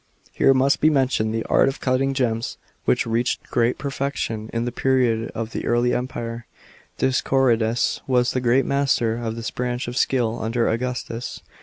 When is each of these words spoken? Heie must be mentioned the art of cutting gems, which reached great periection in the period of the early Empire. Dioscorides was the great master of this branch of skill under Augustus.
Heie 0.39 0.51
must 0.51 0.81
be 0.81 0.89
mentioned 0.89 1.31
the 1.31 1.43
art 1.45 1.69
of 1.69 1.79
cutting 1.79 2.15
gems, 2.15 2.57
which 2.85 3.05
reached 3.05 3.51
great 3.51 3.77
periection 3.77 4.49
in 4.51 4.65
the 4.65 4.71
period 4.71 5.29
of 5.35 5.51
the 5.51 5.67
early 5.67 5.93
Empire. 5.93 6.47
Dioscorides 6.97 8.01
was 8.07 8.31
the 8.31 8.41
great 8.41 8.65
master 8.65 9.15
of 9.17 9.35
this 9.35 9.51
branch 9.51 9.87
of 9.87 9.95
skill 9.95 10.41
under 10.41 10.67
Augustus. 10.67 11.43